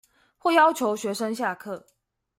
[0.39, 1.83] 或要求學生下課